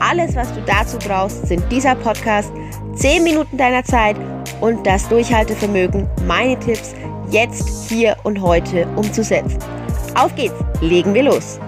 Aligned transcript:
Alles, 0.00 0.36
was 0.36 0.52
du 0.54 0.62
dazu 0.62 0.96
brauchst, 0.98 1.48
sind 1.48 1.62
dieser 1.72 1.96
Podcast, 1.96 2.52
10 2.94 3.24
Minuten 3.24 3.56
deiner 3.56 3.82
Zeit 3.82 4.16
und 4.60 4.86
das 4.86 5.08
Durchhaltevermögen, 5.08 6.08
meine 6.24 6.58
Tipps 6.60 6.94
jetzt, 7.30 7.88
hier 7.88 8.16
und 8.22 8.40
heute 8.40 8.86
umzusetzen. 8.94 9.58
Auf 10.14 10.34
geht's, 10.36 10.54
legen 10.80 11.14
wir 11.14 11.24
los. 11.24 11.58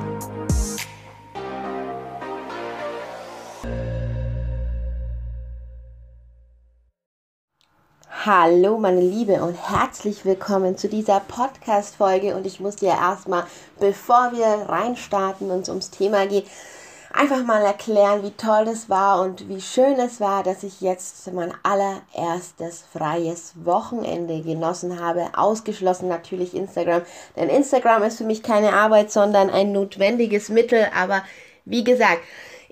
Hallo 8.24 8.78
meine 8.78 9.00
Liebe 9.00 9.42
und 9.42 9.56
herzlich 9.70 10.24
willkommen 10.24 10.76
zu 10.76 10.88
dieser 10.88 11.20
Podcast-Folge 11.20 12.36
und 12.36 12.46
ich 12.46 12.60
muss 12.60 12.76
dir 12.76 12.90
erstmal, 12.90 13.44
bevor 13.80 14.30
wir 14.32 14.68
reinstarten 14.68 15.50
und 15.50 15.68
ums 15.68 15.90
Thema 15.90 16.26
geht, 16.26 16.46
einfach 17.12 17.44
mal 17.44 17.62
erklären, 17.62 18.22
wie 18.22 18.30
toll 18.30 18.64
das 18.64 18.88
war 18.88 19.22
und 19.22 19.48
wie 19.48 19.60
schön 19.60 19.98
es 19.98 20.20
war, 20.20 20.42
dass 20.42 20.62
ich 20.62 20.80
jetzt 20.80 21.32
mein 21.32 21.52
allererstes 21.62 22.84
freies 22.92 23.52
Wochenende 23.64 24.42
genossen 24.42 25.00
habe. 25.00 25.26
Ausgeschlossen 25.34 26.08
natürlich 26.08 26.54
Instagram, 26.54 27.02
denn 27.36 27.48
Instagram 27.48 28.02
ist 28.04 28.18
für 28.18 28.24
mich 28.24 28.42
keine 28.42 28.72
Arbeit, 28.72 29.10
sondern 29.10 29.50
ein 29.50 29.72
notwendiges 29.72 30.48
Mittel, 30.48 30.86
aber 30.94 31.22
wie 31.64 31.84
gesagt, 31.84 32.20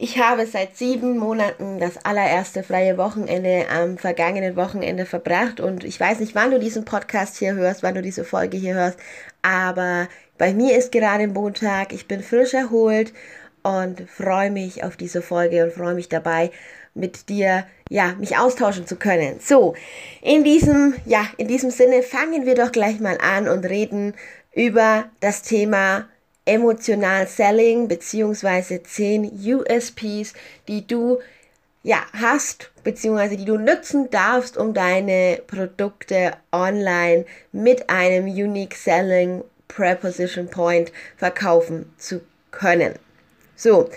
ich 0.00 0.19
habe 0.19 0.47
seit 0.47 0.77
sieben 0.77 1.19
Monaten 1.19 1.80
das 1.80 2.05
allererste 2.05 2.62
freie 2.62 2.97
Wochenende 2.97 3.67
am 3.69 3.98
vergangenen 3.98 4.55
Wochenende 4.55 5.06
verbracht. 5.06 5.58
Und 5.58 5.83
ich 5.83 5.98
weiß 5.98 6.20
nicht, 6.20 6.36
wann 6.36 6.52
du 6.52 6.61
diesen 6.61 6.84
Podcast 6.84 7.36
hier 7.36 7.55
hörst, 7.55 7.83
wann 7.83 7.97
du 7.97 8.02
diese 8.02 8.25
Folge 8.25 8.56
hier 8.56 8.75
hörst, 8.75 8.97
aber 9.42 10.06
bei 10.39 10.55
mir 10.55 10.78
ist 10.78 10.92
gerade 10.92 11.27
Montag, 11.27 11.92
ich 11.92 12.06
bin 12.06 12.23
frisch 12.23 12.55
erholt 12.55 13.12
und 13.69 14.08
freue 14.08 14.50
mich 14.50 14.84
auf 14.84 14.97
diese 14.97 15.22
Folge 15.22 15.64
und 15.64 15.72
freue 15.72 15.94
mich 15.94 16.08
dabei, 16.08 16.50
mit 16.94 17.28
dir, 17.28 17.66
ja, 17.91 18.14
mich 18.19 18.36
austauschen 18.36 18.86
zu 18.86 18.97
können. 18.97 19.38
So, 19.41 19.74
in 20.20 20.42
diesem, 20.42 20.94
ja, 21.05 21.27
in 21.36 21.48
diesem 21.48 21.70
Sinne 21.70 22.02
fangen 22.02 22.44
wir 22.44 22.55
doch 22.55 22.72
gleich 22.72 22.98
mal 22.98 23.19
an 23.19 23.48
und 23.48 23.64
reden 23.64 24.14
über 24.55 25.05
das 25.20 25.42
Thema 25.42 26.08
Emotional 26.44 27.27
Selling 27.27 27.89
beziehungsweise 27.89 28.83
10 28.83 29.30
USPs, 29.44 30.33
die 30.66 30.86
du 30.86 31.19
ja, 31.83 32.02
hast 32.12 32.70
beziehungsweise 32.84 33.36
die 33.36 33.44
du 33.44 33.56
nutzen 33.56 34.11
darfst, 34.11 34.56
um 34.56 34.74
deine 34.74 35.41
Produkte 35.46 36.33
online 36.52 37.24
mit 37.52 37.89
einem 37.89 38.27
Unique 38.27 38.74
Selling 38.74 39.44
Preposition 39.69 40.48
Point 40.48 40.92
verkaufen 41.16 41.92
zu 41.98 42.20
können. 42.50 42.94
So, 43.61 43.91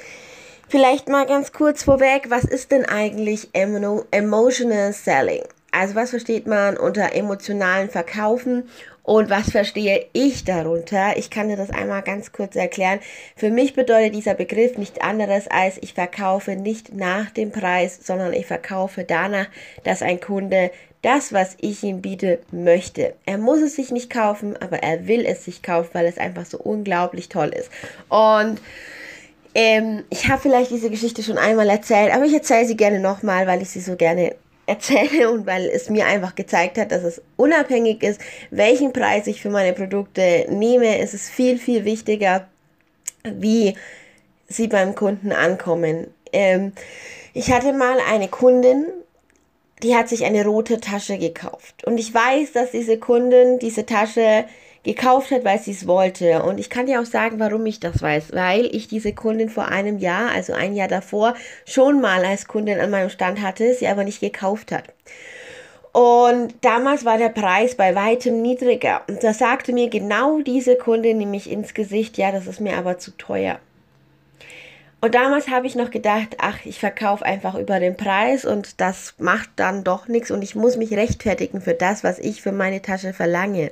vielleicht 0.69 1.07
mal 1.07 1.27
ganz 1.27 1.51
kurz 1.51 1.83
vorweg, 1.83 2.31
was 2.31 2.45
ist 2.45 2.71
denn 2.71 2.83
eigentlich 2.83 3.49
Emotional 3.53 4.91
Selling? 4.91 5.43
Also 5.69 5.93
was 5.93 6.09
versteht 6.09 6.47
man 6.47 6.77
unter 6.77 7.13
emotionalen 7.13 7.87
Verkaufen 7.87 8.67
und 9.03 9.29
was 9.29 9.51
verstehe 9.51 10.07
ich 10.13 10.45
darunter? 10.45 11.15
Ich 11.15 11.29
kann 11.29 11.47
dir 11.47 11.57
das 11.57 11.69
einmal 11.69 12.01
ganz 12.01 12.31
kurz 12.31 12.55
erklären. 12.55 13.01
Für 13.35 13.51
mich 13.51 13.75
bedeutet 13.75 14.15
dieser 14.15 14.33
Begriff 14.33 14.79
nicht 14.79 15.03
anderes 15.03 15.47
als 15.47 15.77
ich 15.79 15.93
verkaufe 15.93 16.55
nicht 16.55 16.95
nach 16.95 17.29
dem 17.29 17.51
Preis, 17.51 17.99
sondern 18.01 18.33
ich 18.33 18.47
verkaufe 18.47 19.03
danach, 19.03 19.45
dass 19.83 20.01
ein 20.01 20.19
Kunde 20.19 20.71
das, 21.03 21.33
was 21.33 21.55
ich 21.61 21.83
ihm 21.83 22.01
biete, 22.01 22.39
möchte. 22.51 23.13
Er 23.27 23.37
muss 23.37 23.61
es 23.61 23.75
sich 23.75 23.91
nicht 23.91 24.09
kaufen, 24.09 24.57
aber 24.59 24.81
er 24.81 25.07
will 25.07 25.23
es 25.23 25.45
sich 25.45 25.61
kaufen, 25.61 25.91
weil 25.93 26.07
es 26.07 26.17
einfach 26.17 26.47
so 26.47 26.57
unglaublich 26.57 27.29
toll 27.29 27.49
ist. 27.49 27.69
Und 28.09 28.59
ähm, 29.53 30.03
ich 30.09 30.27
habe 30.29 30.41
vielleicht 30.41 30.71
diese 30.71 30.89
Geschichte 30.89 31.23
schon 31.23 31.37
einmal 31.37 31.69
erzählt, 31.69 32.13
aber 32.13 32.25
ich 32.25 32.33
erzähle 32.33 32.65
sie 32.65 32.77
gerne 32.77 32.99
nochmal, 32.99 33.47
weil 33.47 33.61
ich 33.61 33.69
sie 33.69 33.81
so 33.81 33.95
gerne 33.95 34.35
erzähle 34.65 35.31
und 35.31 35.45
weil 35.45 35.65
es 35.65 35.89
mir 35.89 36.05
einfach 36.05 36.35
gezeigt 36.35 36.77
hat, 36.77 36.91
dass 36.91 37.03
es 37.03 37.21
unabhängig 37.35 38.03
ist, 38.03 38.21
welchen 38.49 38.93
Preis 38.93 39.27
ich 39.27 39.41
für 39.41 39.49
meine 39.49 39.73
Produkte 39.73 40.45
nehme, 40.49 40.99
ist 40.99 41.13
es 41.13 41.29
viel, 41.29 41.57
viel 41.57 41.85
wichtiger, 41.85 42.47
wie 43.23 43.75
sie 44.47 44.67
beim 44.67 44.95
Kunden 44.95 45.31
ankommen. 45.31 46.07
Ähm, 46.33 46.73
ich 47.33 47.51
hatte 47.51 47.73
mal 47.73 47.97
eine 48.09 48.27
Kundin, 48.27 48.87
die 49.83 49.95
hat 49.95 50.09
sich 50.09 50.25
eine 50.25 50.45
rote 50.45 50.79
Tasche 50.79 51.17
gekauft. 51.17 51.85
Und 51.85 51.97
ich 51.97 52.13
weiß, 52.13 52.51
dass 52.53 52.71
diese 52.71 52.97
Kundin 52.97 53.59
diese 53.59 53.85
Tasche 53.85 54.45
gekauft 54.83 55.31
hat, 55.31 55.45
weil 55.45 55.59
sie 55.59 55.71
es 55.71 55.87
wollte. 55.87 56.43
Und 56.43 56.59
ich 56.59 56.69
kann 56.69 56.85
dir 56.85 57.01
auch 57.01 57.05
sagen, 57.05 57.39
warum 57.39 57.65
ich 57.65 57.79
das 57.79 58.01
weiß. 58.01 58.33
Weil 58.33 58.65
ich 58.65 58.87
diese 58.87 59.13
Kundin 59.13 59.49
vor 59.49 59.67
einem 59.67 59.99
Jahr, 59.99 60.31
also 60.31 60.53
ein 60.53 60.73
Jahr 60.73 60.87
davor, 60.87 61.35
schon 61.65 62.01
mal 62.01 62.25
als 62.25 62.47
Kundin 62.47 62.79
an 62.79 62.89
meinem 62.89 63.09
Stand 63.09 63.41
hatte, 63.41 63.73
sie 63.73 63.87
aber 63.87 64.03
nicht 64.03 64.21
gekauft 64.21 64.71
hat. 64.71 64.85
Und 65.93 66.53
damals 66.61 67.03
war 67.03 67.17
der 67.17 67.29
Preis 67.29 67.75
bei 67.75 67.95
weitem 67.95 68.41
niedriger. 68.41 69.01
Und 69.07 69.23
da 69.23 69.33
sagte 69.33 69.73
mir 69.73 69.89
genau 69.89 70.41
diese 70.41 70.77
Kundin 70.77 71.17
nämlich 71.17 71.51
ins 71.51 71.73
Gesicht, 71.73 72.17
ja, 72.17 72.31
das 72.31 72.47
ist 72.47 72.61
mir 72.61 72.77
aber 72.77 72.97
zu 72.97 73.11
teuer. 73.17 73.59
Und 75.03 75.15
damals 75.15 75.49
habe 75.49 75.65
ich 75.65 75.73
noch 75.75 75.89
gedacht, 75.89 76.37
ach, 76.39 76.59
ich 76.63 76.79
verkaufe 76.79 77.25
einfach 77.25 77.55
über 77.55 77.79
den 77.79 77.97
Preis 77.97 78.45
und 78.45 78.79
das 78.79 79.15
macht 79.17 79.49
dann 79.55 79.83
doch 79.83 80.07
nichts 80.07 80.29
und 80.29 80.43
ich 80.43 80.53
muss 80.53 80.77
mich 80.77 80.93
rechtfertigen 80.93 81.59
für 81.59 81.73
das, 81.73 82.03
was 82.03 82.19
ich 82.19 82.43
für 82.43 82.51
meine 82.51 82.83
Tasche 82.83 83.11
verlange 83.11 83.71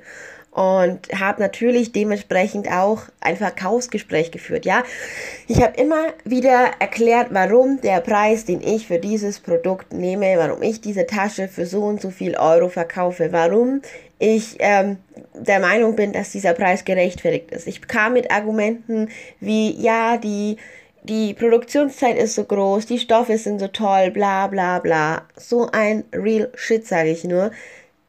und 0.51 0.99
habe 1.17 1.41
natürlich 1.41 1.91
dementsprechend 1.91 2.71
auch 2.71 3.03
ein 3.21 3.37
Verkaufsgespräch 3.37 4.31
geführt. 4.31 4.65
Ja, 4.65 4.83
ich 5.47 5.61
habe 5.61 5.79
immer 5.79 6.07
wieder 6.23 6.71
erklärt, 6.79 7.27
warum 7.31 7.79
der 7.81 8.01
Preis, 8.01 8.45
den 8.45 8.61
ich 8.61 8.87
für 8.87 8.99
dieses 8.99 9.39
Produkt 9.39 9.93
nehme, 9.93 10.37
warum 10.37 10.61
ich 10.61 10.81
diese 10.81 11.05
Tasche 11.05 11.47
für 11.47 11.65
so 11.65 11.83
und 11.83 12.01
so 12.01 12.09
viel 12.09 12.35
Euro 12.35 12.69
verkaufe, 12.69 13.31
warum 13.31 13.81
ich 14.17 14.57
ähm, 14.59 14.97
der 15.33 15.59
Meinung 15.59 15.95
bin, 15.95 16.13
dass 16.13 16.31
dieser 16.31 16.53
Preis 16.53 16.83
gerechtfertigt 16.83 17.51
ist. 17.51 17.67
Ich 17.67 17.81
kam 17.87 18.13
mit 18.13 18.31
Argumenten 18.31 19.09
wie 19.39 19.71
ja 19.79 20.17
die 20.17 20.57
die 21.03 21.33
Produktionszeit 21.33 22.17
ist 22.17 22.35
so 22.35 22.43
groß, 22.43 22.85
die 22.85 22.99
Stoffe 22.99 23.37
sind 23.37 23.59
so 23.59 23.67
toll, 23.67 24.11
bla 24.11 24.47
bla 24.47 24.79
bla. 24.79 25.21
So 25.37 25.69
ein 25.71 26.03
real 26.13 26.51
shit, 26.55 26.85
sage 26.85 27.09
ich 27.09 27.23
nur. 27.23 27.51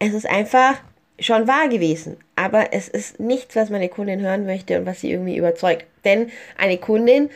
Es 0.01 0.13
ist 0.13 0.29
einfach 0.29 0.75
schon 1.21 1.47
wahr 1.47 1.69
gewesen. 1.69 2.17
Aber 2.41 2.73
es 2.73 2.89
ist 2.89 3.21
nichts, 3.21 3.55
was 3.55 3.69
meine 3.69 3.91
Kundin 3.91 4.23
hören 4.23 4.47
möchte 4.47 4.79
und 4.79 4.87
was 4.87 5.03
sie 5.03 5.13
irgendwie 5.13 5.37
überzeugt. 5.37 5.85
Denn 6.07 6.31
eine 6.57 6.79
Kundin, 6.79 7.29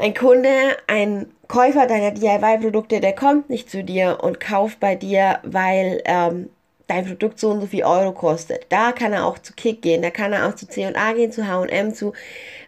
ein 0.00 0.12
Kunde, 0.12 0.48
ein 0.88 1.26
Käufer 1.46 1.86
deiner 1.86 2.10
DIY-Produkte, 2.10 2.98
der 2.98 3.14
kommt 3.14 3.48
nicht 3.48 3.70
zu 3.70 3.84
dir 3.84 4.18
und 4.22 4.40
kauft 4.40 4.80
bei 4.80 4.96
dir, 4.96 5.38
weil 5.44 6.02
ähm, 6.04 6.50
dein 6.88 7.06
Produkt 7.06 7.38
so 7.38 7.50
und 7.50 7.60
so 7.60 7.68
viel 7.68 7.84
Euro 7.84 8.10
kostet. 8.10 8.66
Da 8.70 8.90
kann 8.90 9.12
er 9.12 9.24
auch 9.24 9.38
zu 9.38 9.52
Kick 9.52 9.82
gehen, 9.82 10.02
da 10.02 10.10
kann 10.10 10.32
er 10.32 10.48
auch 10.48 10.56
zu 10.56 10.66
C&A 10.66 11.12
gehen, 11.12 11.30
zu 11.30 11.46
H&M, 11.46 11.94
zu 11.94 12.12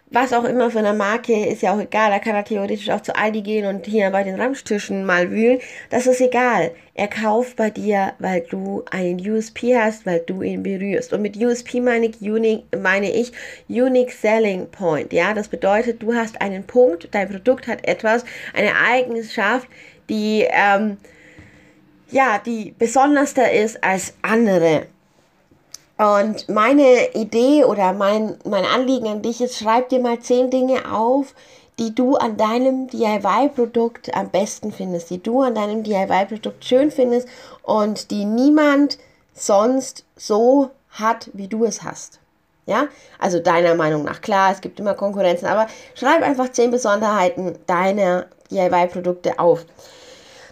was 0.09 0.31
auch 0.31 0.45
immer 0.45 0.71
für 0.71 0.79
eine 0.79 0.93
Marke, 0.93 1.45
ist 1.45 1.61
ja 1.61 1.73
auch 1.73 1.81
egal. 1.81 2.11
Da 2.11 2.19
kann 2.19 2.35
er 2.35 2.45
theoretisch 2.45 2.89
auch 2.89 3.01
zu 3.01 3.15
Aldi 3.15 3.41
gehen 3.41 3.65
und 3.65 3.85
hier 3.85 4.09
bei 4.09 4.23
den 4.23 4.39
Ramstischen 4.39 5.05
mal 5.05 5.31
wühlen. 5.31 5.59
Das 5.89 6.07
ist 6.07 6.21
egal. 6.21 6.71
Er 6.93 7.09
kauft 7.09 7.57
bei 7.57 7.69
dir, 7.69 8.13
weil 8.19 8.41
du 8.41 8.83
einen 8.89 9.19
USP 9.19 9.77
hast, 9.77 10.05
weil 10.05 10.19
du 10.19 10.41
ihn 10.41 10.63
berührst. 10.63 11.11
Und 11.11 11.21
mit 11.21 11.35
USP 11.35 11.81
meine 11.81 12.05
ich, 12.07 12.21
unique, 12.21 12.63
meine 12.81 13.11
ich 13.11 13.33
Unique 13.67 14.11
Selling 14.11 14.67
Point. 14.71 15.11
Ja, 15.11 15.33
das 15.33 15.49
bedeutet, 15.49 16.01
du 16.01 16.13
hast 16.13 16.41
einen 16.41 16.63
Punkt, 16.63 17.09
dein 17.11 17.29
Produkt 17.29 17.67
hat 17.67 17.85
etwas, 17.85 18.23
eine 18.53 18.71
Eigenschaft, 18.89 19.67
die, 20.09 20.47
ähm, 20.49 20.97
ja, 22.09 22.41
die 22.45 22.73
besonderster 22.79 23.51
ist 23.51 23.83
als 23.83 24.13
andere. 24.21 24.87
Und 25.97 26.47
meine 26.47 27.15
Idee 27.15 27.63
oder 27.63 27.91
mein, 27.93 28.37
mein 28.45 28.65
Anliegen 28.65 29.07
an 29.07 29.21
dich 29.23 29.41
ist, 29.41 29.57
schreib 29.57 29.89
dir 29.89 29.99
mal 29.99 30.19
zehn 30.19 30.51
Dinge 30.51 30.93
auf, 30.93 31.33
die 31.79 31.93
du 31.93 32.15
an 32.15 32.37
deinem 32.37 32.87
DIY-Produkt 32.87 34.13
am 34.15 34.29
besten 34.29 34.71
findest, 34.71 35.09
die 35.09 35.21
du 35.21 35.41
an 35.41 35.55
deinem 35.55 35.83
DIY-Produkt 35.83 36.65
schön 36.65 36.91
findest 36.91 37.27
und 37.63 38.11
die 38.11 38.25
niemand 38.25 38.97
sonst 39.33 40.05
so 40.15 40.69
hat, 40.91 41.29
wie 41.33 41.47
du 41.47 41.65
es 41.65 41.83
hast. 41.83 42.19
Ja, 42.65 42.87
also 43.17 43.39
deiner 43.39 43.75
Meinung 43.75 44.03
nach. 44.03 44.21
Klar, 44.21 44.51
es 44.51 44.61
gibt 44.61 44.79
immer 44.79 44.93
Konkurrenzen, 44.93 45.47
aber 45.47 45.67
schreib 45.95 46.21
einfach 46.21 46.51
zehn 46.51 46.69
Besonderheiten 46.69 47.57
deiner 47.65 48.25
DIY-Produkte 48.51 49.39
auf. 49.39 49.65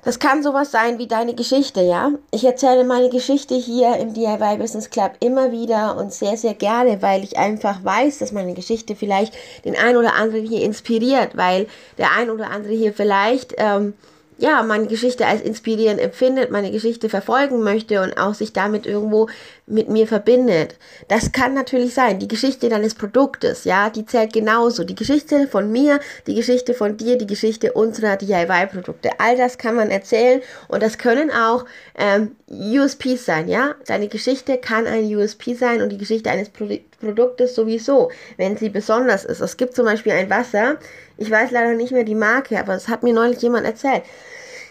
Das 0.05 0.19
kann 0.19 0.43
sowas 0.43 0.69
sein 0.69 0.99
wie 0.99 1.07
deine 1.07 1.33
Geschichte, 1.33 1.81
ja. 1.81 2.11
Ich 2.29 2.43
erzähle 2.43 2.83
meine 2.83 3.09
Geschichte 3.09 3.55
hier 3.55 3.97
im 3.97 4.13
DIY 4.13 4.57
Business 4.59 4.91
Club 4.91 5.13
immer 5.19 5.51
wieder 5.51 5.97
und 5.97 6.13
sehr, 6.13 6.37
sehr 6.37 6.53
gerne, 6.53 7.01
weil 7.01 7.23
ich 7.23 7.39
einfach 7.39 7.83
weiß, 7.83 8.19
dass 8.19 8.31
meine 8.31 8.53
Geschichte 8.53 8.95
vielleicht 8.95 9.33
den 9.65 9.75
ein 9.75 9.97
oder 9.97 10.13
anderen 10.13 10.45
hier 10.45 10.61
inspiriert, 10.61 11.35
weil 11.35 11.65
der 11.97 12.11
ein 12.11 12.29
oder 12.29 12.51
andere 12.51 12.73
hier 12.73 12.93
vielleicht 12.93 13.55
ähm, 13.57 13.95
ja, 14.37 14.63
meine 14.63 14.87
Geschichte 14.87 15.25
als 15.25 15.41
inspirierend 15.41 15.99
empfindet, 15.99 16.51
meine 16.51 16.71
Geschichte 16.71 17.07
verfolgen 17.07 17.63
möchte 17.63 18.01
und 18.01 18.17
auch 18.17 18.33
sich 18.33 18.51
damit 18.51 18.85
irgendwo 18.85 19.29
mit 19.65 19.89
mir 19.89 20.07
verbindet. 20.07 20.75
Das 21.07 21.31
kann 21.31 21.53
natürlich 21.53 21.93
sein. 21.93 22.19
Die 22.19 22.27
Geschichte 22.27 22.67
deines 22.67 22.95
Produktes, 22.95 23.63
ja, 23.63 23.89
die 23.89 24.05
zählt 24.05 24.33
genauso. 24.33 24.83
Die 24.83 24.95
Geschichte 24.95 25.47
von 25.47 25.71
mir, 25.71 25.99
die 26.27 26.35
Geschichte 26.35 26.73
von 26.73 26.97
dir, 26.97 27.17
die 27.17 27.27
Geschichte 27.27 27.73
unserer 27.73 28.17
DIY-Produkte. 28.17 29.11
All 29.19 29.37
das 29.37 29.57
kann 29.57 29.75
man 29.75 29.89
erzählen 29.89 30.41
und 30.67 30.83
das 30.83 30.97
können 30.97 31.31
auch 31.31 31.65
ähm, 31.97 32.35
USPs 32.49 33.25
sein, 33.25 33.47
ja. 33.47 33.75
Deine 33.87 34.07
Geschichte 34.07 34.57
kann 34.57 34.85
ein 34.85 35.05
USP 35.15 35.53
sein 35.53 35.81
und 35.81 35.89
die 35.89 35.97
Geschichte 35.97 36.29
eines 36.29 36.49
Pro 36.49 36.65
Produktes 37.05 37.55
sowieso, 37.55 38.11
wenn 38.37 38.57
sie 38.57 38.69
besonders 38.69 39.25
ist. 39.25 39.41
Es 39.41 39.57
gibt 39.57 39.75
zum 39.75 39.85
Beispiel 39.85 40.11
ein 40.11 40.29
Wasser, 40.29 40.77
ich 41.17 41.31
weiß 41.31 41.51
leider 41.51 41.73
nicht 41.73 41.91
mehr 41.91 42.03
die 42.03 42.15
Marke, 42.15 42.59
aber 42.59 42.75
es 42.75 42.87
hat 42.87 43.03
mir 43.03 43.13
neulich 43.13 43.41
jemand 43.41 43.65
erzählt. 43.65 44.03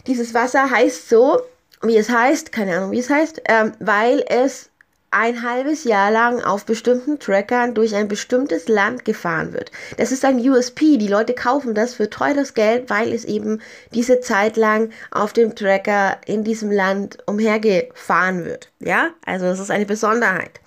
Dieses 0.07 0.35
Wasser 0.35 0.71
heißt 0.71 1.09
so, 1.09 1.41
wie 1.83 1.97
es 1.97 2.11
heißt, 2.11 2.53
keine 2.53 2.77
Ahnung, 2.77 2.91
wie 2.91 2.99
es 2.99 3.11
heißt, 3.11 3.43
ähm, 3.49 3.73
weil 3.79 4.25
es 4.29 4.71
ein 5.15 5.43
halbes 5.43 5.85
Jahr 5.85 6.11
lang 6.11 6.43
auf 6.43 6.67
bestimmten 6.67 7.21
Trackern 7.21 7.73
durch 7.75 7.95
ein 7.95 8.09
bestimmtes 8.09 8.67
Land 8.67 9.05
gefahren 9.05 9.53
wird. 9.53 9.71
Das 9.97 10.11
ist 10.11 10.25
ein 10.25 10.39
USP. 10.39 10.99
Die 10.99 11.07
Leute 11.07 11.35
kaufen 11.35 11.73
das 11.73 11.95
für 11.95 12.11
teures 12.11 12.55
Geld, 12.55 12.91
weil 12.91 13.13
es 13.13 13.25
eben 13.25 13.63
diese 13.93 14.21
Zeit 14.21 14.57
lang 14.57 14.91
auf 15.13 15.33
dem 15.33 15.55
Tracker 15.55 16.19
in 16.27 16.43
diesem 16.43 16.73
Land 16.73 17.19
umhergefahren 17.27 18.45
wird. 18.45 18.71
Ja, 18.81 19.11
also 19.25 19.47
das 19.47 19.61
ist 19.61 19.71
eine 19.71 19.87
Besonderheit. 19.87 20.61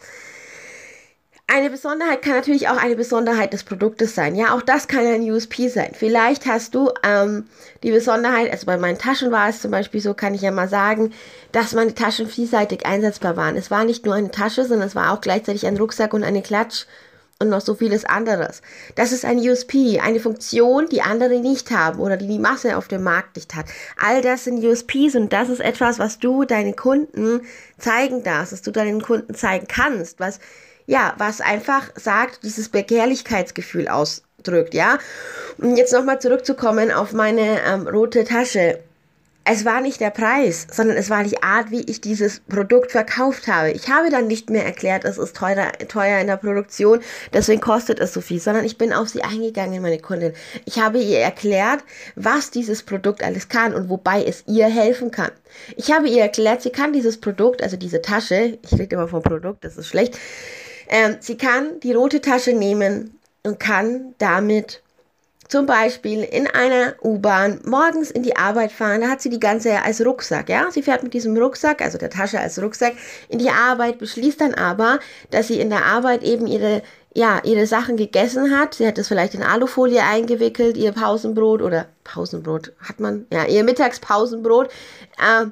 Eine 1.49 1.69
Besonderheit 1.69 2.23
kann 2.23 2.33
natürlich 2.33 2.67
auch 2.67 2.75
eine 2.75 2.97
Besonderheit 2.97 3.53
des 3.53 3.63
Produktes 3.63 4.13
sein. 4.13 4.35
Ja, 4.35 4.53
auch 4.53 4.61
das 4.61 4.89
kann 4.89 5.05
ein 5.05 5.21
USP 5.21 5.69
sein. 5.69 5.91
Vielleicht 5.93 6.45
hast 6.45 6.75
du 6.75 6.91
ähm, 7.03 7.45
die 7.83 7.91
Besonderheit, 7.91 8.51
also 8.51 8.65
bei 8.65 8.75
meinen 8.75 8.97
Taschen 8.97 9.31
war 9.31 9.47
es 9.47 9.61
zum 9.61 9.71
Beispiel 9.71 10.01
so, 10.01 10.13
kann 10.13 10.33
ich 10.33 10.41
ja 10.41 10.51
mal 10.51 10.67
sagen, 10.67 11.13
dass 11.53 11.71
meine 11.71 11.95
Taschen 11.95 12.27
vielseitig 12.27 12.85
einsetzbar 12.85 13.37
waren. 13.37 13.55
Es 13.55 13.71
war 13.71 13.85
nicht 13.85 14.05
nur 14.05 14.15
eine 14.15 14.29
Tasche, 14.29 14.65
sondern 14.65 14.89
es 14.89 14.95
war 14.95 15.13
auch 15.13 15.21
gleichzeitig 15.21 15.65
ein 15.65 15.77
Rucksack 15.77 16.13
und 16.13 16.25
eine 16.25 16.41
Klatsch 16.41 16.85
und 17.39 17.47
noch 17.47 17.61
so 17.61 17.75
vieles 17.75 18.03
anderes. 18.03 18.61
Das 18.95 19.13
ist 19.13 19.23
ein 19.23 19.37
USP, 19.37 20.01
eine 20.01 20.19
Funktion, 20.19 20.89
die 20.89 21.01
andere 21.01 21.39
nicht 21.39 21.71
haben 21.71 21.99
oder 21.99 22.17
die 22.17 22.27
die 22.27 22.39
Masse 22.39 22.75
auf 22.75 22.89
dem 22.89 23.03
Markt 23.03 23.37
nicht 23.37 23.55
hat. 23.55 23.67
All 23.97 24.21
das 24.21 24.43
sind 24.43 24.61
USPs 24.61 25.15
und 25.15 25.31
das 25.31 25.47
ist 25.47 25.61
etwas, 25.61 25.97
was 25.97 26.19
du 26.19 26.43
deinen 26.43 26.75
Kunden 26.75 27.41
zeigen 27.77 28.23
darfst, 28.23 28.51
was 28.51 28.63
du 28.63 28.71
deinen 28.71 29.01
Kunden 29.01 29.33
zeigen 29.33 29.67
kannst, 29.69 30.19
was 30.19 30.41
ja, 30.87 31.13
was 31.17 31.41
einfach 31.41 31.89
sagt, 31.95 32.43
dieses 32.43 32.69
Begehrlichkeitsgefühl 32.69 33.89
ausdrückt, 33.89 34.73
ja. 34.73 34.97
Und 35.57 35.75
jetzt 35.75 35.93
nochmal 35.93 36.19
zurückzukommen 36.19 36.91
auf 36.91 37.11
meine 37.11 37.61
ähm, 37.63 37.87
rote 37.87 38.23
Tasche. 38.23 38.79
Es 39.49 39.63
war 39.63 39.79
nicht 39.79 40.01
der 40.01 40.09
Preis, 40.09 40.67
sondern 40.71 40.97
es 40.97 41.09
war 41.09 41.23
die 41.23 41.41
Art, 41.41 41.71
wie 41.71 41.81
ich 41.81 42.01
dieses 42.01 42.41
Produkt 42.41 42.91
verkauft 42.91 43.47
habe. 43.47 43.71
Ich 43.71 43.89
habe 43.89 44.09
dann 44.09 44.27
nicht 44.27 44.49
mehr 44.49 44.65
erklärt, 44.65 45.05
es 45.05 45.17
ist 45.17 45.37
teuer, 45.37 45.71
teuer 45.87 46.19
in 46.19 46.27
der 46.27 46.35
Produktion, 46.35 46.99
deswegen 47.31 47.61
kostet 47.61 47.99
es 48.01 48.13
so 48.13 48.19
viel, 48.19 48.41
sondern 48.41 48.65
ich 48.65 48.77
bin 48.77 48.91
auf 48.91 49.07
sie 49.07 49.23
eingegangen, 49.23 49.81
meine 49.81 49.99
Kundin. 49.99 50.33
Ich 50.65 50.79
habe 50.79 50.99
ihr 50.99 51.19
erklärt, 51.19 51.81
was 52.15 52.51
dieses 52.51 52.83
Produkt 52.83 53.23
alles 53.23 53.47
kann 53.47 53.73
und 53.73 53.89
wobei 53.89 54.21
es 54.23 54.43
ihr 54.47 54.67
helfen 54.67 55.11
kann. 55.11 55.31
Ich 55.77 55.93
habe 55.93 56.09
ihr 56.09 56.23
erklärt, 56.23 56.61
sie 56.61 56.69
kann 56.69 56.91
dieses 56.91 57.17
Produkt, 57.17 57.63
also 57.63 57.77
diese 57.77 58.01
Tasche, 58.01 58.57
ich 58.61 58.73
rede 58.73 58.97
immer 58.97 59.07
vom 59.07 59.23
Produkt, 59.23 59.63
das 59.63 59.77
ist 59.77 59.87
schlecht, 59.87 60.17
ähm, 60.89 61.17
sie 61.19 61.37
kann 61.37 61.79
die 61.81 61.93
rote 61.93 62.21
Tasche 62.21 62.53
nehmen 62.53 63.19
und 63.43 63.59
kann 63.59 64.15
damit 64.17 64.81
zum 65.47 65.65
Beispiel 65.65 66.23
in 66.23 66.47
einer 66.47 66.95
U-Bahn 67.01 67.61
morgens 67.63 68.11
in 68.11 68.23
die 68.23 68.35
Arbeit 68.35 68.71
fahren, 68.71 69.01
da 69.01 69.09
hat 69.09 69.21
sie 69.21 69.29
die 69.29 69.39
ganze 69.39 69.81
als 69.81 70.05
Rucksack, 70.05 70.49
ja. 70.49 70.69
Sie 70.71 70.83
fährt 70.83 71.03
mit 71.03 71.13
diesem 71.13 71.37
Rucksack, 71.37 71.81
also 71.81 71.97
der 71.97 72.09
Tasche 72.09 72.39
als 72.39 72.61
Rucksack, 72.61 72.93
in 73.29 73.39
die 73.39 73.49
Arbeit, 73.49 73.97
beschließt 73.97 74.41
dann 74.41 74.53
aber, 74.53 74.99
dass 75.31 75.47
sie 75.47 75.59
in 75.59 75.69
der 75.69 75.85
Arbeit 75.85 76.23
eben 76.23 76.47
ihre, 76.47 76.81
ja, 77.13 77.39
ihre 77.43 77.65
Sachen 77.65 77.95
gegessen 77.95 78.57
hat. 78.57 78.73
Sie 78.73 78.85
hat 78.85 78.97
das 78.97 79.07
vielleicht 79.07 79.35
in 79.35 79.43
Alufolie 79.43 80.03
eingewickelt, 80.03 80.75
ihr 80.75 80.91
Pausenbrot 80.91 81.61
oder 81.61 81.87
Pausenbrot 82.03 82.73
hat 82.81 82.99
man, 82.99 83.25
ja, 83.31 83.45
ihr 83.45 83.63
Mittagspausenbrot. 83.63 84.67
Äh, 85.17 85.45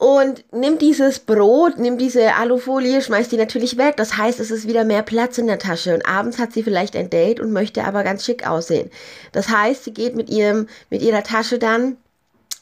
und 0.00 0.44
nimmt 0.50 0.80
dieses 0.80 1.18
Brot, 1.18 1.78
nimmt 1.78 2.00
diese 2.00 2.34
Alufolie, 2.34 3.02
schmeißt 3.02 3.30
die 3.32 3.36
natürlich 3.36 3.76
weg. 3.76 3.98
Das 3.98 4.16
heißt, 4.16 4.40
es 4.40 4.50
ist 4.50 4.66
wieder 4.66 4.82
mehr 4.84 5.02
Platz 5.02 5.36
in 5.36 5.46
der 5.46 5.58
Tasche. 5.58 5.92
Und 5.92 6.08
abends 6.08 6.38
hat 6.38 6.54
sie 6.54 6.62
vielleicht 6.62 6.96
ein 6.96 7.10
Date 7.10 7.38
und 7.38 7.52
möchte 7.52 7.84
aber 7.84 8.02
ganz 8.02 8.24
schick 8.24 8.48
aussehen. 8.48 8.90
Das 9.32 9.50
heißt, 9.50 9.84
sie 9.84 9.92
geht 9.92 10.16
mit 10.16 10.30
ihrem, 10.30 10.68
mit 10.88 11.02
ihrer 11.02 11.22
Tasche 11.22 11.58
dann 11.58 11.98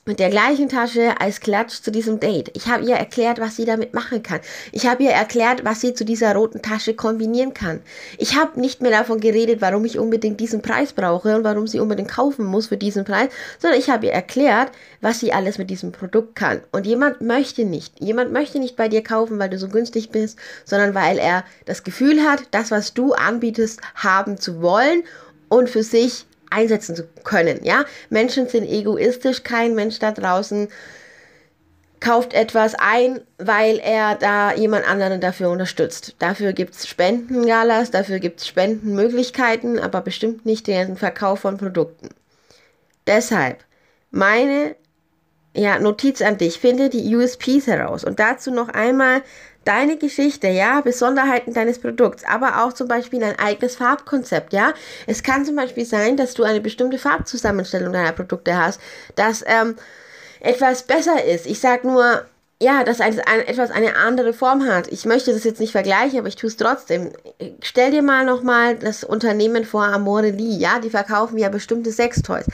mit 0.09 0.19
der 0.19 0.31
gleichen 0.31 0.71
Tasche 0.71 1.21
als 1.21 1.41
Klatsch 1.41 1.83
zu 1.83 1.93
diesem 1.93 2.19
Date. 2.19 2.51
Ich 2.55 2.67
habe 2.67 2.83
ihr 2.83 2.97
erklärt, 2.97 3.39
was 3.39 3.57
sie 3.57 3.67
damit 3.67 3.93
machen 3.93 4.23
kann. 4.23 4.41
Ich 4.73 4.87
habe 4.87 5.05
ihr 5.05 5.11
erklärt, 5.11 5.67
was 5.67 5.83
sie 5.83 5.93
zu 5.93 6.05
dieser 6.05 6.35
roten 6.35 6.63
Tasche 6.63 6.95
kombinieren 6.95 7.53
kann. 7.53 7.81
Ich 8.17 8.35
habe 8.35 8.59
nicht 8.59 8.81
mehr 8.81 8.91
davon 8.91 9.21
geredet, 9.21 9.61
warum 9.61 9.85
ich 9.85 9.99
unbedingt 9.99 10.41
diesen 10.41 10.63
Preis 10.63 10.95
brauche 10.95 11.37
und 11.37 11.45
warum 11.45 11.67
sie 11.67 11.79
unbedingt 11.79 12.09
kaufen 12.09 12.47
muss 12.47 12.69
für 12.69 12.79
diesen 12.79 13.05
Preis, 13.05 13.29
sondern 13.59 13.79
ich 13.79 13.91
habe 13.91 14.07
ihr 14.07 14.13
erklärt, 14.13 14.73
was 15.03 15.21
sie 15.21 15.35
alles 15.35 15.59
mit 15.59 15.69
diesem 15.69 15.93
Produkt 15.93 16.35
kann. 16.35 16.63
Und 16.73 16.87
jemand 16.87 17.21
möchte 17.21 17.67
nicht, 17.67 18.01
jemand 18.01 18.33
möchte 18.33 18.59
nicht 18.59 18.77
bei 18.77 18.89
dir 18.89 19.03
kaufen, 19.03 19.39
weil 19.39 19.51
du 19.51 19.59
so 19.59 19.69
günstig 19.69 20.09
bist, 20.09 20.39
sondern 20.65 20.95
weil 20.95 21.19
er 21.19 21.45
das 21.67 21.85
Gefühl 21.85 22.23
hat, 22.23 22.45
das, 22.51 22.71
was 22.71 22.95
du 22.95 23.13
anbietest, 23.13 23.81
haben 23.95 24.39
zu 24.39 24.63
wollen 24.63 25.03
und 25.51 25.69
für 25.69 25.83
sich 25.83 26.25
einsetzen 26.51 26.97
zu 26.97 27.05
können. 27.25 27.61
Ja, 27.63 27.85
Menschen 28.11 28.49
sind 28.49 28.65
egoistisch. 28.65 29.43
Kein 29.43 29.75
Mensch 29.75 29.99
da 29.99 30.13
draußen 30.13 30.69
kauft 32.01 32.33
etwas 32.33 32.75
ein, 32.77 33.21
weil 33.39 33.79
er 33.79 34.15
da 34.15 34.55
jemand 34.55 34.89
anderen 34.89 35.21
dafür 35.21 35.51
unterstützt. 35.51 36.15
Dafür 36.19 36.53
gibt 36.53 36.75
es 36.75 36.87
Spendengalas, 36.87 37.91
dafür 37.91 38.19
gibt 38.21 38.41
es 38.41 38.47
Spendenmöglichkeiten, 38.47 39.79
aber 39.79 40.01
bestimmt 40.01 40.47
nicht 40.47 40.67
den 40.67 40.97
Verkauf 40.97 41.41
von 41.41 41.57
Produkten. 41.57 42.11
Deshalb 43.07 43.65
meine 44.11 44.77
ja, 45.55 45.79
Notiz 45.79 46.23
an 46.23 46.39
dich, 46.39 46.61
finde 46.61 46.89
die 46.89 47.17
USPs 47.17 47.67
heraus 47.67 48.05
und 48.05 48.21
dazu 48.21 48.51
noch 48.51 48.69
einmal 48.69 49.23
deine 49.69 49.99
Geschichte, 49.99 50.49
ja, 50.49 50.81
Besonderheiten 50.81 51.53
deines 51.53 51.79
Produkts, 51.79 52.25
aber 52.25 52.65
auch 52.65 52.73
zum 52.73 52.89
Beispiel 52.89 53.23
ein 53.23 53.39
eigenes 53.39 53.77
Farbkonzept, 53.77 54.55
ja. 54.55 54.73
Es 55.07 55.23
kann 55.23 55.45
zum 55.45 55.57
Beispiel 55.57 55.85
sein, 55.85 56.17
dass 56.17 56.33
du 56.33 56.43
eine 56.43 56.61
bestimmte 56.61 56.99
Farbzusammenstellung 56.99 57.93
deiner 57.93 58.13
Produkte 58.13 58.57
hast, 58.57 58.81
dass 59.15 59.45
ähm, 59.47 59.77
etwas 60.41 60.85
besser 60.85 61.23
ist. 61.23 61.47
Ich 61.47 61.61
sag 61.61 61.85
nur, 61.85 62.25
ja, 62.61 62.83
dass 62.83 63.01
ein, 63.01 63.19
ein, 63.21 63.41
etwas 63.47 63.71
eine 63.71 63.95
andere 63.95 64.33
Form 64.33 64.67
hat. 64.67 64.89
Ich 64.89 65.05
möchte 65.05 65.33
das 65.33 65.45
jetzt 65.45 65.61
nicht 65.61 65.71
vergleichen, 65.71 66.19
aber 66.19 66.27
ich 66.27 66.35
tue 66.35 66.49
es 66.49 66.57
trotzdem. 66.57 67.13
Stell 67.63 67.93
dir 67.93 68.03
mal 68.03 68.25
nochmal 68.25 68.75
das 68.77 69.05
Unternehmen 69.05 69.65
vor 69.65 69.85
Amorelie, 69.85 70.59
ja, 70.59 70.81
die 70.81 70.91
verkaufen 70.91 71.39
ja 71.39 71.51
bestimmte 71.51 71.93
Sextoys. 71.93 72.47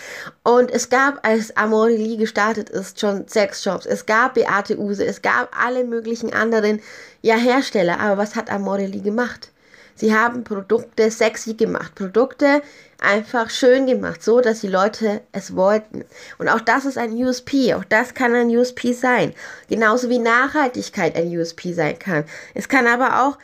Und 0.43 0.71
es 0.71 0.91
gab, 0.91 1.27
als 1.27 1.57
Amorelie 1.57 2.19
gestartet 2.19 2.69
ist, 2.69 3.01
schon 3.01 3.27
Sexshops. 3.29 3.87
Es 3.87 4.05
gab 4.05 4.35
Beate 4.35 4.79
Use, 4.79 5.05
es 5.05 5.23
gab 5.23 5.57
alle 5.59 5.85
möglichen 5.85 6.35
anderen, 6.35 6.81
ja, 7.23 7.37
Hersteller. 7.37 7.99
Aber 7.99 8.19
was 8.19 8.37
hat 8.37 8.51
Amorelie 8.51 9.01
gemacht? 9.01 9.51
Sie 9.95 10.15
haben 10.15 10.45
Produkte 10.45 11.11
sexy 11.11 11.55
gemacht, 11.55 11.95
Produkte 11.95 12.63
einfach 13.01 13.51
schön 13.51 13.87
gemacht, 13.87 14.23
so 14.23 14.41
dass 14.41 14.61
die 14.61 14.69
Leute 14.69 15.21
es 15.33 15.55
wollten. 15.55 16.05
Und 16.39 16.49
auch 16.49 16.61
das 16.61 16.85
ist 16.85 16.99
ein 16.99 17.13
USP, 17.13 17.75
auch 17.75 17.85
das 17.85 18.15
kann 18.15 18.35
ein 18.35 18.49
USP 18.49 18.93
sein. 18.93 19.35
Genauso 19.69 20.09
wie 20.09 20.19
Nachhaltigkeit 20.19 21.17
ein 21.17 21.37
USP 21.37 21.73
sein 21.73 21.99
kann. 21.99 22.25
Es 22.55 22.69
kann 22.69 22.87
aber 22.87 23.23
auch 23.23 23.39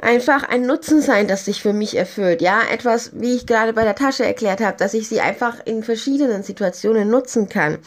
einfach 0.00 0.48
ein 0.48 0.66
Nutzen 0.66 1.00
sein, 1.00 1.28
das 1.28 1.44
sich 1.44 1.62
für 1.62 1.72
mich 1.72 1.96
erfüllt. 1.96 2.42
Ja, 2.42 2.60
etwas, 2.70 3.12
wie 3.14 3.36
ich 3.36 3.46
gerade 3.46 3.72
bei 3.72 3.84
der 3.84 3.94
Tasche 3.94 4.24
erklärt 4.24 4.60
habe, 4.60 4.76
dass 4.76 4.94
ich 4.94 5.08
sie 5.08 5.20
einfach 5.20 5.64
in 5.64 5.82
verschiedenen 5.82 6.42
Situationen 6.42 7.08
nutzen 7.08 7.48
kann. 7.48 7.78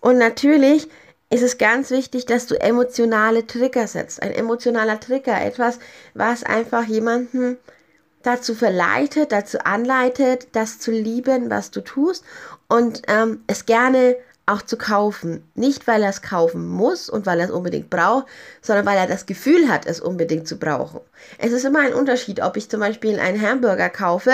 Und 0.00 0.18
natürlich 0.18 0.88
ist 1.32 1.42
es 1.42 1.56
ganz 1.56 1.90
wichtig, 1.90 2.26
dass 2.26 2.46
du 2.46 2.60
emotionale 2.60 3.46
Trigger 3.46 3.86
setzt. 3.86 4.22
Ein 4.22 4.32
emotionaler 4.32 5.00
Trigger, 5.00 5.40
etwas, 5.40 5.78
was 6.12 6.44
einfach 6.44 6.84
jemanden 6.84 7.56
dazu 8.22 8.54
verleitet, 8.54 9.32
dazu 9.32 9.64
anleitet, 9.64 10.48
das 10.52 10.78
zu 10.78 10.90
lieben, 10.90 11.48
was 11.48 11.70
du 11.70 11.80
tust 11.80 12.22
und 12.68 13.02
ähm, 13.08 13.42
es 13.46 13.64
gerne 13.64 14.16
auch 14.44 14.60
zu 14.60 14.76
kaufen. 14.76 15.50
Nicht, 15.54 15.86
weil 15.86 16.02
er 16.02 16.10
es 16.10 16.20
kaufen 16.20 16.68
muss 16.68 17.08
und 17.08 17.24
weil 17.24 17.40
er 17.40 17.46
es 17.46 17.50
unbedingt 17.50 17.88
braucht, 17.88 18.26
sondern 18.60 18.84
weil 18.84 18.98
er 18.98 19.06
das 19.06 19.24
Gefühl 19.24 19.68
hat, 19.68 19.86
es 19.86 20.00
unbedingt 20.00 20.46
zu 20.46 20.58
brauchen. 20.58 21.00
Es 21.38 21.52
ist 21.52 21.64
immer 21.64 21.80
ein 21.80 21.94
Unterschied, 21.94 22.42
ob 22.42 22.58
ich 22.58 22.68
zum 22.68 22.80
Beispiel 22.80 23.18
einen 23.18 23.40
Hamburger 23.40 23.88
kaufe 23.88 24.32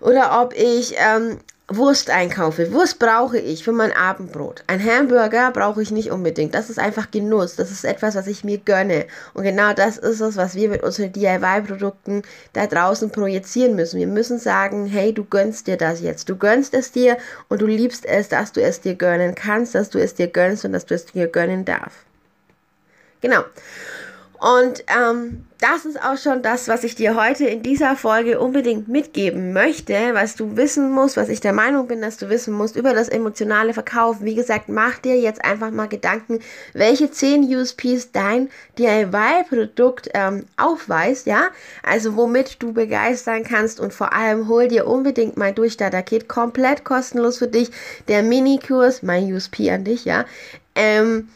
oder 0.00 0.40
ob 0.40 0.54
ich 0.56 0.94
ähm, 0.96 1.38
Wurst 1.68 2.10
einkaufe. 2.10 2.72
Wurst 2.72 2.98
brauche 2.98 3.38
ich 3.38 3.64
für 3.64 3.72
mein 3.72 3.90
Abendbrot. 3.90 4.62
Ein 4.66 4.84
Hamburger 4.84 5.50
brauche 5.50 5.80
ich 5.80 5.90
nicht 5.90 6.10
unbedingt. 6.10 6.54
Das 6.54 6.68
ist 6.68 6.78
einfach 6.78 7.10
Genuss. 7.10 7.56
Das 7.56 7.70
ist 7.70 7.86
etwas, 7.86 8.14
was 8.16 8.26
ich 8.26 8.44
mir 8.44 8.58
gönne. 8.58 9.06
Und 9.32 9.44
genau 9.44 9.72
das 9.72 9.96
ist 9.96 10.20
es, 10.20 10.36
was 10.36 10.54
wir 10.54 10.68
mit 10.68 10.82
unseren 10.82 11.14
DIY-Produkten 11.14 12.22
da 12.52 12.66
draußen 12.66 13.10
projizieren 13.10 13.76
müssen. 13.76 13.98
Wir 13.98 14.06
müssen 14.06 14.38
sagen, 14.38 14.84
hey, 14.84 15.14
du 15.14 15.24
gönnst 15.24 15.66
dir 15.66 15.78
das 15.78 16.02
jetzt. 16.02 16.28
Du 16.28 16.36
gönnst 16.36 16.74
es 16.74 16.92
dir 16.92 17.16
und 17.48 17.62
du 17.62 17.66
liebst 17.66 18.04
es, 18.04 18.28
dass 18.28 18.52
du 18.52 18.60
es 18.60 18.82
dir 18.82 18.94
gönnen 18.94 19.34
kannst, 19.34 19.74
dass 19.74 19.88
du 19.88 19.98
es 19.98 20.14
dir 20.14 20.26
gönnst 20.26 20.66
und 20.66 20.72
dass 20.72 20.84
du 20.84 20.94
es 20.94 21.06
dir 21.06 21.28
gönnen 21.28 21.64
darfst. 21.64 22.00
Genau. 23.22 23.42
Und 24.40 24.84
ähm, 24.88 25.46
das 25.60 25.86
ist 25.86 26.02
auch 26.02 26.18
schon 26.18 26.42
das, 26.42 26.68
was 26.68 26.84
ich 26.84 26.94
dir 26.94 27.14
heute 27.14 27.46
in 27.46 27.62
dieser 27.62 27.96
Folge 27.96 28.38
unbedingt 28.38 28.88
mitgeben 28.88 29.54
möchte, 29.54 29.94
was 30.12 30.34
du 30.34 30.56
wissen 30.56 30.90
musst, 30.90 31.16
was 31.16 31.30
ich 31.30 31.40
der 31.40 31.54
Meinung 31.54 31.86
bin, 31.86 32.02
dass 32.02 32.18
du 32.18 32.28
wissen 32.28 32.52
musst 32.52 32.76
über 32.76 32.92
das 32.92 33.08
emotionale 33.08 33.72
Verkaufen. 33.72 34.26
Wie 34.26 34.34
gesagt, 34.34 34.68
mach 34.68 34.98
dir 34.98 35.18
jetzt 35.18 35.42
einfach 35.42 35.70
mal 35.70 35.88
Gedanken, 35.88 36.40
welche 36.74 37.10
10 37.10 37.44
USPs 37.44 38.12
dein 38.12 38.50
DIY-Produkt 38.78 40.10
ähm, 40.12 40.44
aufweist, 40.58 41.26
ja, 41.26 41.48
also 41.82 42.16
womit 42.16 42.62
du 42.62 42.74
begeistern 42.74 43.44
kannst 43.44 43.80
und 43.80 43.94
vor 43.94 44.12
allem 44.12 44.48
hol 44.48 44.68
dir 44.68 44.86
unbedingt 44.86 45.38
mein 45.38 45.54
Durchstarter-Kit 45.54 46.28
komplett 46.28 46.84
kostenlos 46.84 47.38
für 47.38 47.48
dich, 47.48 47.70
der 48.08 48.22
Minikurs, 48.22 49.02
mein 49.02 49.32
USP 49.32 49.70
an 49.70 49.84
dich, 49.84 50.04
ja, 50.04 50.26
ähm, 50.74 51.28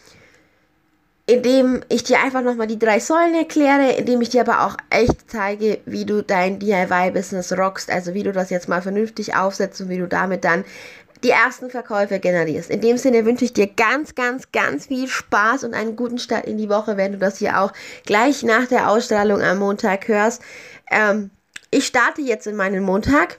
indem 1.29 1.83
ich 1.91 2.05
dir 2.05 2.21
einfach 2.21 2.41
nochmal 2.41 2.67
die 2.67 2.79
drei 2.79 3.01
Säulen 3.01 3.35
erkläre, 3.35 3.93
indem 3.93 4.23
ich 4.23 4.31
dir 4.31 4.41
aber 4.41 4.65
auch 4.65 4.77
echt 4.89 5.31
zeige, 5.31 5.79
wie 5.85 6.07
du 6.07 6.23
dein 6.23 6.59
DIY-Business 6.59 7.53
rockst, 7.53 7.91
also 7.91 8.15
wie 8.15 8.23
du 8.23 8.33
das 8.33 8.49
jetzt 8.49 8.67
mal 8.67 8.81
vernünftig 8.81 9.37
aufsetzt 9.37 9.79
und 9.83 9.91
wie 9.91 9.99
du 9.99 10.09
damit 10.09 10.43
dann 10.45 10.65
die 11.23 11.29
ersten 11.29 11.69
Verkäufe 11.69 12.19
generierst. 12.19 12.71
In 12.71 12.81
dem 12.81 12.97
Sinne 12.97 13.27
wünsche 13.27 13.45
ich 13.45 13.53
dir 13.53 13.67
ganz, 13.67 14.15
ganz, 14.15 14.53
ganz 14.53 14.87
viel 14.87 15.07
Spaß 15.07 15.65
und 15.65 15.75
einen 15.75 15.97
guten 15.97 16.19
Start 16.19 16.47
in 16.47 16.57
die 16.57 16.71
Woche, 16.71 16.97
wenn 16.97 17.13
du 17.13 17.19
das 17.19 17.37
hier 17.39 17.61
auch 17.61 17.75
gleich 18.07 18.43
nach 18.43 18.67
der 18.67 18.89
Ausstrahlung 18.89 19.43
am 19.43 19.59
Montag 19.59 20.09
hörst. 20.09 20.41
Ähm, 20.91 21.31
ich 21.71 21.87
starte 21.87 22.23
jetzt 22.23 22.47
in 22.47 22.57
meinen 22.57 22.83
Montag 22.83 23.39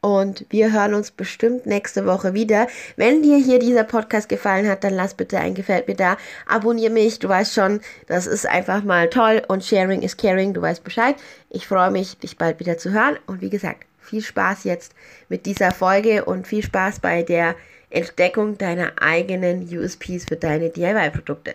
und 0.00 0.46
wir 0.50 0.72
hören 0.72 0.94
uns 0.94 1.10
bestimmt 1.10 1.66
nächste 1.66 2.06
Woche 2.06 2.34
wieder. 2.34 2.68
Wenn 2.96 3.22
dir 3.22 3.36
hier 3.36 3.58
dieser 3.58 3.84
Podcast 3.84 4.28
gefallen 4.28 4.68
hat, 4.68 4.84
dann 4.84 4.94
lass 4.94 5.14
bitte 5.14 5.38
ein 5.38 5.54
Gefällt 5.54 5.88
mir 5.88 5.96
da. 5.96 6.16
Abonniere 6.46 6.92
mich, 6.92 7.18
du 7.18 7.28
weißt 7.28 7.54
schon, 7.54 7.80
das 8.06 8.26
ist 8.26 8.46
einfach 8.46 8.84
mal 8.84 9.10
toll 9.10 9.42
und 9.48 9.64
Sharing 9.64 10.02
is 10.02 10.16
Caring, 10.16 10.54
du 10.54 10.62
weißt 10.62 10.84
Bescheid. 10.84 11.16
Ich 11.50 11.66
freue 11.66 11.90
mich, 11.90 12.18
dich 12.18 12.38
bald 12.38 12.60
wieder 12.60 12.78
zu 12.78 12.92
hören 12.92 13.18
und 13.26 13.40
wie 13.40 13.50
gesagt, 13.50 13.86
viel 13.98 14.22
Spaß 14.22 14.64
jetzt 14.64 14.94
mit 15.28 15.46
dieser 15.46 15.72
Folge 15.72 16.24
und 16.24 16.46
viel 16.46 16.62
Spaß 16.62 17.00
bei 17.00 17.22
der 17.22 17.54
Entdeckung 17.90 18.58
deiner 18.58 18.92
eigenen 19.00 19.62
USPs 19.62 20.26
für 20.28 20.36
deine 20.36 20.70
DIY-Produkte. 20.70 21.54